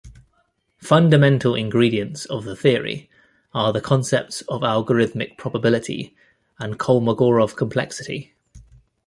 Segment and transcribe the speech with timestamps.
[0.79, 3.07] Fundamental ingredients of the theory
[3.53, 6.15] are the concepts of algorithmic probability
[6.57, 8.33] and Kolmogorov complexity.